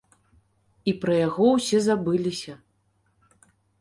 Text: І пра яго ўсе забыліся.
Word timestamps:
І 0.91 0.93
пра 1.03 1.13
яго 1.27 1.45
ўсе 1.57 1.77
забыліся. 1.89 2.53